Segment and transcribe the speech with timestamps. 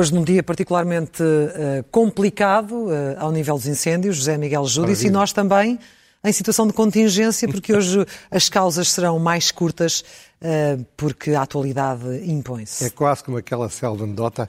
[0.00, 5.10] Hoje, num dia particularmente uh, complicado uh, ao nível dos incêndios, José Miguel Júdice, e
[5.10, 5.78] nós também
[6.24, 10.02] em situação de contingência, porque hoje as causas serão mais curtas,
[10.40, 12.82] uh, porque a atualidade impõe-se.
[12.82, 14.48] É quase como aquela célula anedota,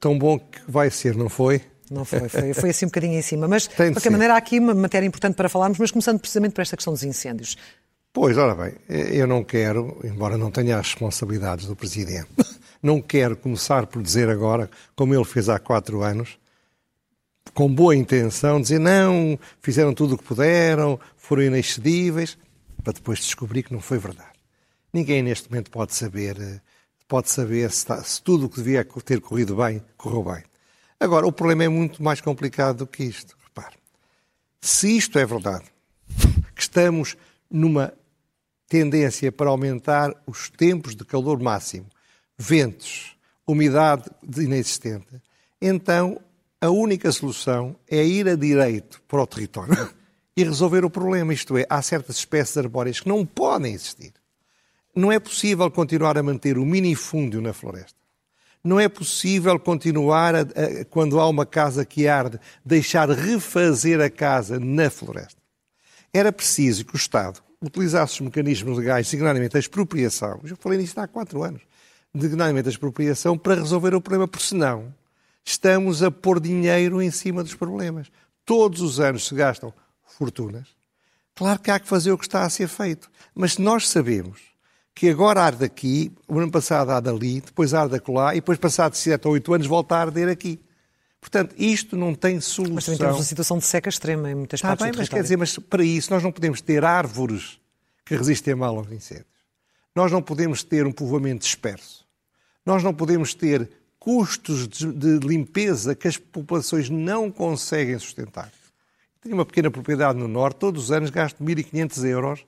[0.00, 1.60] tão bom que vai ser, não foi?
[1.90, 3.46] Não foi, foi, foi assim um bocadinho em cima.
[3.46, 6.54] Mas, de, de qualquer maneira, há aqui uma matéria importante para falarmos, mas começando precisamente
[6.54, 7.58] por esta questão dos incêndios.
[8.10, 12.28] Pois, ora bem, eu não quero, embora não tenha as responsabilidades do Presidente,
[12.84, 16.38] não quero começar por dizer agora, como ele fez há quatro anos,
[17.54, 22.36] com boa intenção, dizer não, fizeram tudo o que puderam, foram inexcedíveis,
[22.82, 24.28] para depois descobrir que não foi verdade.
[24.92, 26.62] Ninguém neste momento pode saber,
[27.08, 30.44] pode saber se, está, se tudo o que devia ter corrido bem, correu bem.
[31.00, 33.34] Agora, o problema é muito mais complicado do que isto.
[33.44, 33.76] Repare,
[34.60, 35.64] se isto é verdade,
[36.54, 37.16] que estamos
[37.50, 37.94] numa
[38.68, 41.86] tendência para aumentar os tempos de calor máximo,
[42.36, 44.04] ventos, umidade
[44.36, 45.20] inexistente,
[45.60, 46.20] então
[46.60, 49.90] a única solução é ir a direito para o território
[50.36, 51.32] e resolver o problema.
[51.32, 54.14] Isto é, há certas espécies arbóreas que não podem existir.
[54.96, 57.98] Não é possível continuar a manter o minifúndio na floresta.
[58.62, 64.08] Não é possível continuar, a, a, quando há uma casa que arde, deixar refazer a
[64.08, 65.42] casa na floresta.
[66.14, 70.98] Era preciso que o Estado utilizasse os mecanismos legais, designadamente a expropriação, já falei nisso
[70.98, 71.62] há quatro anos,
[72.14, 74.94] designadamente a expropriação, para resolver o problema, porque senão
[75.44, 78.10] estamos a pôr dinheiro em cima dos problemas.
[78.46, 79.72] Todos os anos se gastam
[80.06, 80.68] fortunas.
[81.34, 83.10] Claro que há que fazer o que está a ser feito.
[83.34, 84.40] Mas nós sabemos
[84.94, 88.98] que agora arde aqui, o ano passado arde ali, depois arde acolá, e depois, passados
[89.00, 90.60] 7 ou 8 anos, volta a arder aqui.
[91.20, 92.74] Portanto, isto não tem solução.
[92.76, 95.08] Mas também temos uma situação de seca extrema em muitas Está partes bem, do mas
[95.08, 95.22] território.
[95.22, 97.58] quer dizer, mas para isso nós não podemos ter árvores
[98.04, 99.26] que resistem mal aos incêndios.
[99.94, 102.03] Nós não podemos ter um povoamento disperso.
[102.64, 108.52] Nós não podemos ter custos de, limpeza que as populações não conseguem sustentar.
[109.22, 112.46] Tenho uma pequena propriedade no Norte, todos os anos gasto 1.500 euros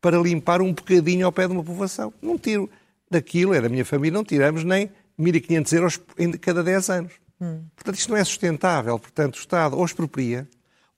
[0.00, 2.12] para limpar um bocadinho ao pé de uma povoação.
[2.20, 2.68] Não tiro
[3.10, 7.12] daquilo, é da minha família, não tiramos nem 1.500 euros em cada 10 anos.
[7.40, 7.64] Hum.
[7.74, 8.98] Portanto, isto não é sustentável.
[8.98, 10.48] Portanto, o Estado ou expropria,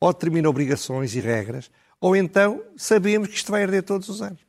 [0.01, 4.44] ou determina obrigações e regras, ou então sabemos que isto vai arder todos os anos.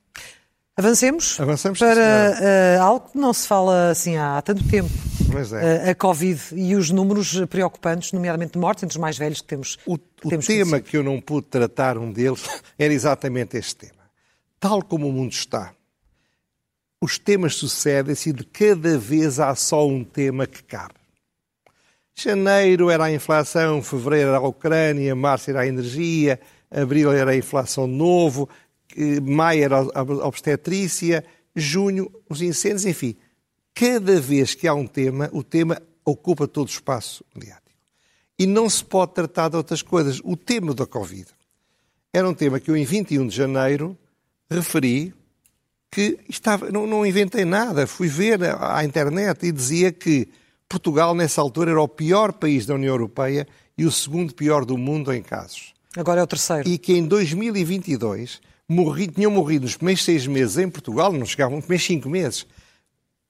[0.78, 4.90] Avancemos, Avançamos para uh, algo que não se fala assim há tanto tempo.
[5.31, 5.86] Pois é.
[5.86, 9.47] Uh, a Covid e os números preocupantes, nomeadamente de mortes entre os mais velhos que
[9.47, 9.78] temos.
[9.85, 10.90] O, que o temos tema conhecido.
[10.90, 12.44] que eu não pude tratar, um deles,
[12.78, 14.03] era exatamente este tema.
[14.59, 15.74] Tal como o mundo está,
[17.02, 20.96] os temas sucedem-se e de cada vez há só um tema que cabe.
[22.14, 27.35] Janeiro era a inflação, fevereiro era a Ucrânia, março era a energia, abril era a
[27.35, 28.50] inflação de novo,
[29.23, 31.23] maio era a obstetrícia,
[31.56, 33.16] junho os incêndios, enfim.
[33.73, 37.66] Cada vez que há um tema, o tema ocupa todo o espaço mediático.
[38.38, 40.22] E não se pode tratar de outras coisas.
[40.23, 41.28] O tema da Covid
[42.13, 43.97] era um tema que eu, em 21 de janeiro,
[44.50, 45.13] referi
[45.91, 50.28] que estava, não, não inventei nada, fui ver à internet e dizia que
[50.67, 53.47] Portugal, nessa altura, era o pior país da União Europeia
[53.78, 55.73] e o segundo pior do mundo em casos.
[55.96, 56.67] Agora é o terceiro.
[56.67, 61.58] E que em 2022 morri, tinham morrido nos primeiros seis meses em Portugal, não chegavam
[61.58, 62.46] nos primeiros cinco meses,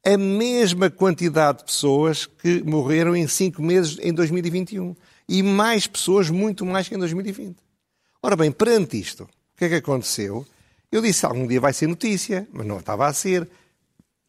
[0.06, 4.96] a mesma quantidade de pessoas que morreram em cinco meses em 2021.
[5.28, 7.58] E mais pessoas, muito mais que em 2020.
[8.22, 10.46] Ora bem, perante isto, o que é que aconteceu?
[10.92, 13.48] Eu disse algum dia vai ser notícia, mas não estava a ser.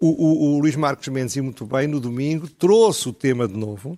[0.01, 3.57] O, o, o Luís Marcos Mendes, e muito bem, no domingo, trouxe o tema de
[3.57, 3.97] novo.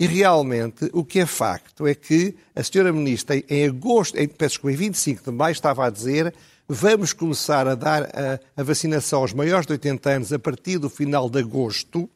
[0.00, 4.50] E realmente o que é facto é que a senhora Ministra, em agosto, em, peço
[4.54, 6.32] desculpa, em 25 de maio, estava a dizer
[6.68, 10.90] vamos começar a dar a, a, vacinação aos maiores de 80 anos a partir do
[10.90, 12.08] final de agosto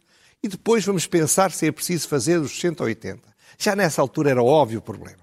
[0.43, 3.21] e depois vamos pensar se é preciso fazer os 60 ou 80.
[3.59, 5.23] Já nessa altura era óbvio o problema.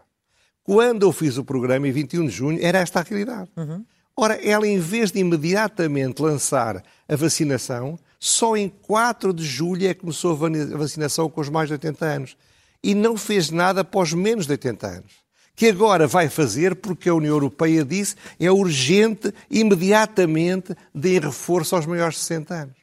[0.64, 3.50] Quando eu fiz o programa, em 21 de junho, era esta a realidade.
[3.56, 3.86] Uhum.
[4.16, 9.94] Ora, ela, em vez de imediatamente lançar a vacinação, só em 4 de julho é
[9.94, 12.38] que começou a vacinação com os mais de 80 anos.
[12.84, 15.12] E não fez nada os menos de 80 anos.
[15.56, 21.86] Que agora vai fazer porque a União Europeia disse é urgente, imediatamente, de reforço aos
[21.86, 22.76] maiores de 60 anos.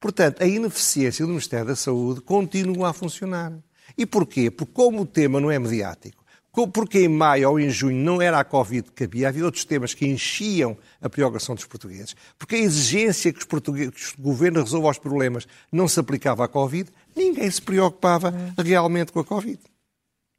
[0.00, 3.52] Portanto, a ineficiência do Ministério da Saúde continua a funcionar.
[3.96, 4.50] E porquê?
[4.50, 6.17] Porque como o tema não é mediático,
[6.66, 9.94] porque em maio ou em junho não era a Covid que havia, havia outros temas
[9.94, 14.62] que enchiam a preocupação dos portugueses, porque a exigência que os, portugueses, que o governo
[14.62, 19.60] resolva os problemas não se aplicava à Covid, ninguém se preocupava realmente com a Covid.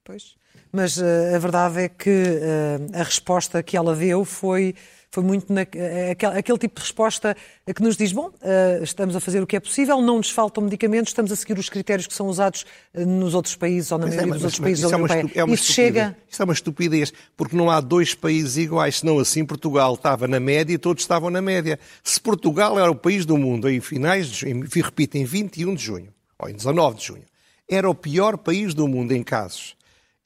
[0.03, 0.35] Pois.
[0.71, 4.75] Mas uh, a verdade é que uh, a resposta que ela deu foi
[5.11, 7.35] foi muito na, aquele, aquele, tipo de resposta
[7.75, 10.63] que nos diz, bom, uh, estamos a fazer o que é possível, não nos faltam
[10.63, 14.05] medicamentos, estamos a seguir os critérios que são usados uh, nos outros países ou na
[14.05, 15.31] mas maioria é, mas, dos outros países da União Europeia.
[15.35, 16.17] É uma isso chega...
[16.29, 20.39] Isso é uma estupidez, porque não há dois países iguais, senão assim Portugal estava na
[20.39, 21.79] média e todos estavam na média.
[22.03, 25.83] Se Portugal era o país do mundo em finais, de, em, repito, em 21 de
[25.83, 27.25] junho, ou em 19 de junho,
[27.67, 29.75] era o pior país do mundo em casos,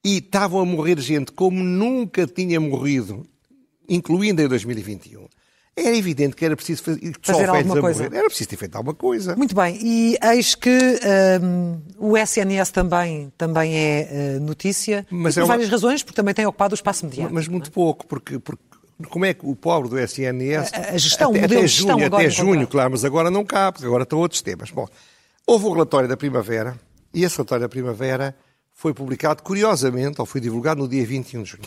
[0.03, 3.25] e estavam a morrer gente como nunca tinha morrido,
[3.93, 5.27] incluindo em 2021,
[5.75, 8.03] era evidente que era preciso fazer, fazer alguma coisa.
[8.03, 8.17] Morrer.
[8.17, 9.35] Era preciso ter feito alguma coisa.
[9.35, 10.99] Muito bem, e eis que
[11.41, 15.47] um, o SNS também, também é uh, notícia, mas por é uma...
[15.47, 17.33] várias razões, porque também tem ocupado o espaço mediático.
[17.33, 17.73] Mas muito é?
[17.73, 18.61] pouco, porque, porque
[19.09, 20.71] como é que o pobre do SNS...
[20.73, 24.19] A, a gestão, até, até junho, até junho, claro, mas agora não cabe, agora estão
[24.19, 24.69] outros temas.
[24.69, 24.87] Bom,
[25.47, 26.79] houve o relatório da primavera,
[27.11, 28.35] e esse relatório da primavera
[28.71, 31.63] foi publicado, curiosamente, ou foi divulgado no dia 21 de junho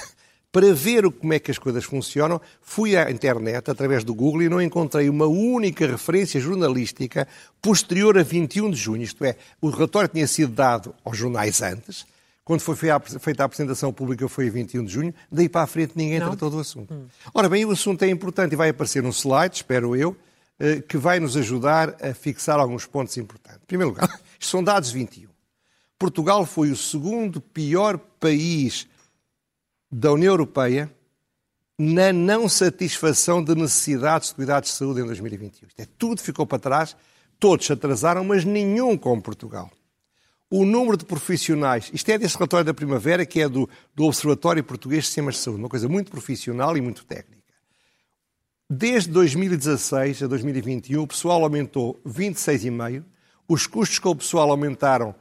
[0.56, 4.48] para ver como é que as coisas funcionam, fui à internet, através do Google, e
[4.48, 7.28] não encontrei uma única referência jornalística
[7.60, 9.02] posterior a 21 de junho.
[9.02, 12.06] Isto é, o relatório tinha sido dado aos jornais antes,
[12.42, 15.92] quando foi feita a apresentação pública foi a 21 de junho, daí para a frente
[15.94, 16.28] ninguém não?
[16.28, 16.94] tratou do assunto.
[16.94, 17.04] Hum.
[17.34, 20.16] Ora bem, o assunto é importante e vai aparecer num slide, espero eu,
[20.58, 23.60] eh, que vai nos ajudar a fixar alguns pontos importantes.
[23.62, 24.08] Em primeiro lugar,
[24.40, 25.28] são dados 21.
[25.98, 28.88] Portugal foi o segundo pior país
[29.90, 30.92] da União Europeia
[31.78, 35.68] na não satisfação de necessidades de cuidados de saúde em 2021.
[35.68, 36.96] Isto é, tudo ficou para trás,
[37.38, 39.70] todos se atrasaram, mas nenhum como Portugal.
[40.48, 44.62] O número de profissionais, isto é deste relatório da primavera, que é do, do Observatório
[44.62, 47.36] Português de Sistemas de Saúde, uma coisa muito profissional e muito técnica.
[48.70, 53.04] Desde 2016 a 2021, o pessoal aumentou 26,5%,
[53.48, 55.14] os custos com o pessoal aumentaram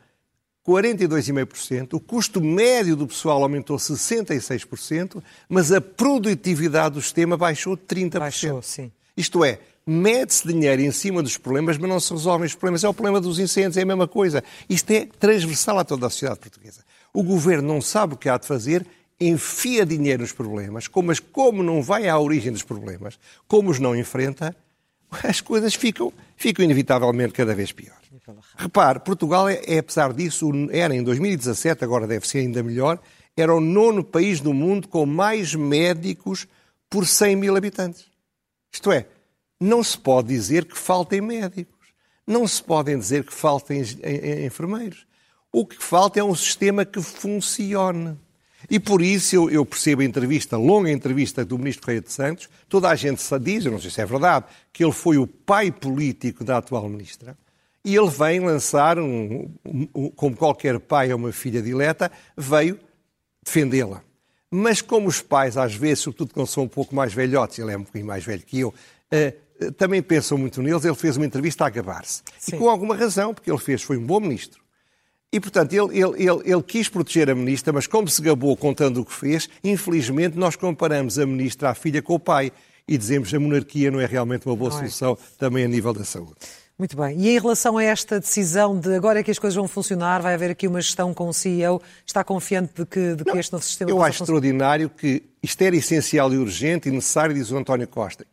[0.67, 8.19] 42,5%, o custo médio do pessoal aumentou 66%, mas a produtividade do sistema baixou 30%.
[8.19, 8.91] Baixou, sim.
[9.15, 12.83] Isto é, mede-se dinheiro em cima dos problemas, mas não se resolvem os problemas.
[12.83, 14.44] É o problema dos incêndios, é a mesma coisa.
[14.67, 16.83] Isto é transversal a toda a sociedade portuguesa.
[17.13, 18.85] O governo não sabe o que há de fazer,
[19.19, 23.95] enfia dinheiro nos problemas, mas como não vai à origem dos problemas, como os não
[23.95, 24.56] enfrenta,
[25.24, 28.06] as coisas ficam, ficam inevitavelmente cada vez piores.
[28.57, 33.00] Repare, Portugal é, é, apesar disso, era em 2017, agora deve ser ainda melhor,
[33.36, 36.48] era o nono país do mundo com mais médicos
[36.90, 38.06] por 100 mil habitantes.
[38.72, 39.07] Isto é,
[39.60, 41.75] não se pode dizer que faltem médicos.
[42.28, 43.84] Não se podem dizer que faltem
[44.46, 45.06] enfermeiros.
[45.52, 48.18] O que falta é um sistema que funcione.
[48.69, 52.12] E por isso eu, eu, percebo a entrevista, a longa entrevista do Ministro Correia de
[52.12, 55.27] Santos, toda a gente diz, eu não sei se é verdade, que ele foi o
[55.27, 57.38] pai político da atual Ministra.
[57.83, 62.79] E ele vem lançar, um, um, como qualquer pai a uma filha dileta, veio
[63.44, 64.01] defendê-la.
[64.50, 67.77] Mas como os pais, às vezes, sobretudo quando são um pouco mais velhotes, ele é
[67.77, 71.65] um pouquinho mais velho que eu, uh, também pensam muito neles, ele fez uma entrevista
[71.65, 72.23] a gabar-se.
[72.47, 74.64] E com alguma razão, porque ele fez, foi um bom ministro.
[75.35, 79.01] E, portanto, ele, ele, ele, ele, quis proteger a ministra, mas como se gabou contando
[79.01, 82.53] o que fez, infelizmente nós comparamos a ministra, a filha, com o pai
[82.87, 84.79] e dizemos que a monarquia não é realmente uma boa não é.
[84.79, 85.37] solução é.
[85.37, 86.35] também a nível da saúde.
[86.79, 87.19] Muito bem.
[87.19, 90.35] E em relação a esta decisão de agora é que as coisas vão funcionar, vai
[90.35, 93.51] haver aqui uma gestão com o CEO, está confiante de que, de que Não, este
[93.51, 97.57] novo sistema Eu acho extraordinário que isto era essencial e urgente e necessário, diz o
[97.57, 98.25] António Costa.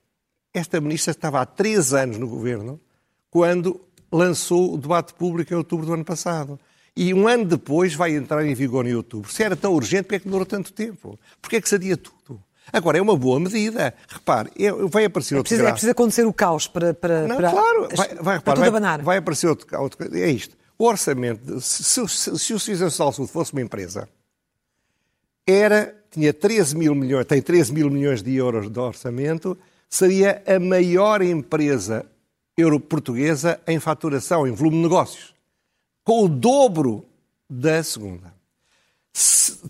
[0.55, 2.81] Esta ministra estava há três anos no governo
[3.29, 3.81] quando
[4.13, 6.61] lançou o debate público em outubro do ano passado.
[6.97, 9.31] E um ano depois vai entrar em vigor em outubro.
[9.31, 11.19] Se era tão urgente, porquê é que demorou tanto tempo?
[11.41, 12.43] Porquê é que se adia tudo?
[12.71, 13.95] Agora, é uma boa medida.
[14.09, 14.51] Repare,
[14.89, 17.89] vai aparecer é outro preciso, É preciso acontecer o caos para, para, Não, para, claro,
[17.95, 19.03] vai, vai, tudo abanar.
[19.03, 20.17] Vai aparecer outro, outro...
[20.17, 20.57] É isto.
[20.79, 24.09] O orçamento, se, se, se o Serviço Nacional de Saúde fosse uma empresa,
[25.47, 29.57] era, tinha 13 mil milhões, tem 13 mil milhões de euros de orçamento,
[29.89, 32.07] seria a maior empresa
[32.57, 35.35] euro-portuguesa em faturação, em volume de negócios,
[36.05, 37.07] com o dobro
[37.49, 38.35] da segunda.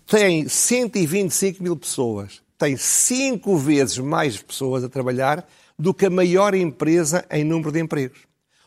[0.07, 5.45] Tem 125 mil pessoas tem cinco vezes mais pessoas a trabalhar
[5.77, 8.19] do que a maior empresa em número de empregos.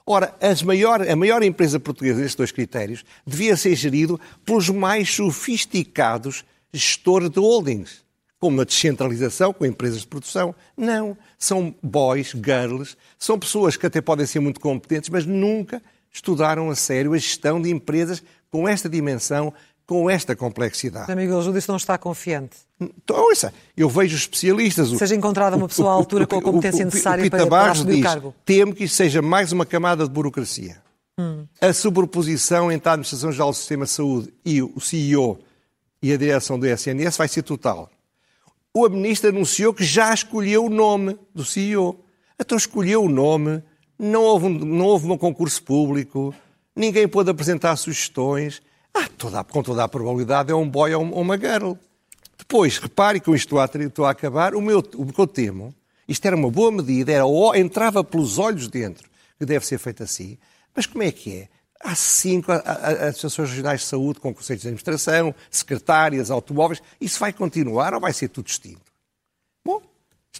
[0.04, 6.44] Ora, maior, a maior empresa portuguesa destes dois critérios devia ser gerido pelos mais sofisticados
[6.74, 8.04] gestores de holdings,
[8.38, 10.54] como na descentralização com empresas de produção.
[10.76, 15.82] Não, são boys, girls, são pessoas que até podem ser muito competentes, mas nunca
[16.16, 19.52] estudaram a sério a gestão de empresas com esta dimensão,
[19.86, 21.12] com esta complexidade.
[21.12, 22.56] Amigo Júlio, não está confiante.
[22.80, 24.88] Então, ouça, eu vejo especialistas.
[24.90, 27.72] Seja encontrada uma pessoa à altura com a competência necessária o, o, o, para, para
[27.72, 28.34] assumir diz, o cargo.
[28.44, 30.78] Temo que isso seja mais uma camada de burocracia.
[31.18, 31.46] Hum.
[31.60, 35.38] A sobreposição entre a Administração Geral do Sistema de Saúde e o CEO
[36.02, 37.90] e a direção do SNS vai ser total.
[38.74, 42.00] a ministra anunciou que já escolheu o nome do CEO.
[42.38, 43.62] Então escolheu o nome,
[43.98, 46.34] não houve, um, não houve um concurso público,
[46.74, 48.62] ninguém pôde apresentar sugestões.
[48.92, 51.74] Ah, toda, com toda a probabilidade é um boy ou uma girl.
[52.38, 55.74] Depois, repare que com isto estou a acabar, o, meu, o que eu temo,
[56.06, 57.24] isto era uma boa medida, era,
[57.58, 60.38] entrava pelos olhos dentro, que deve ser feito assim,
[60.74, 61.48] mas como é que é?
[61.80, 66.82] Há cinco associações regionais de saúde com conselhos de administração, secretárias, automóveis.
[67.00, 68.85] Isso vai continuar ou vai ser tudo extinto?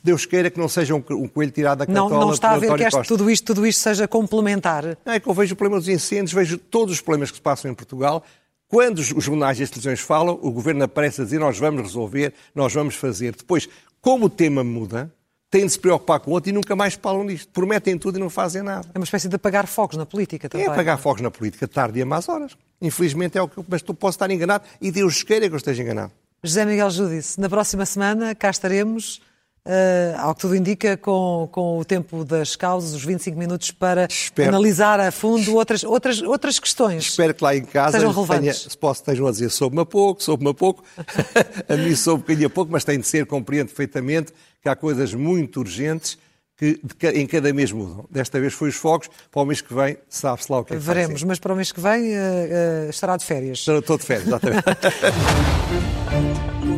[0.02, 2.10] Deus queira que não seja um, coelho tirado da cartola.
[2.10, 4.96] Não, não está a ver que este, tudo, isto, tudo isto seja complementar.
[5.04, 7.42] Não, é que eu vejo o problema dos incêndios, vejo todos os problemas que se
[7.42, 8.24] passam em Portugal.
[8.68, 12.34] Quando os jornais e as televisões falam, o governo aparece a dizer nós vamos resolver,
[12.54, 13.34] nós vamos fazer.
[13.36, 13.68] Depois,
[14.00, 15.12] como o tema muda,
[15.50, 17.48] têm de se preocupar com o outro e nunca mais falam nisto.
[17.52, 18.88] Prometem tudo e não fazem nada.
[18.92, 20.66] É uma espécie de apagar fogos na política também.
[20.66, 22.56] É apagar fogos na política, tarde e a más horas.
[22.80, 25.58] Infelizmente é o que eu, mas tu posso estar enganado e Deus queira que eu
[25.58, 26.12] esteja enganado.
[26.42, 29.20] José Miguel Júdice, na próxima semana cá estaremos
[29.66, 34.06] Uh, ao que tudo indica, com, com o tempo das causas, os 25 minutos, para
[34.08, 34.50] Espero.
[34.50, 37.06] analisar a fundo outras, outras, outras questões.
[37.06, 40.50] Espero que lá em casa tenha, se posso, estejam a dizer soube-me a pouco, soube-me
[40.50, 40.84] a pouco.
[41.68, 44.32] a mim soube um bocadinho a pouco, mas tem de ser, compreendo perfeitamente
[44.62, 46.16] que há coisas muito urgentes
[46.56, 46.80] que
[47.14, 48.06] em cada mês mudam.
[48.08, 50.76] Desta vez foi os fogos, para o mês que vem sabe-se lá o que é
[50.76, 53.66] que Veremos, mas para o mês que vem uh, uh, estará de férias.
[53.66, 54.64] Estou de férias, exatamente.